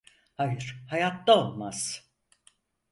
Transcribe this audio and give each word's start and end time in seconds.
Hayır, 0.35 0.81
hayatta 0.89 1.37
olmaz. 1.39 2.11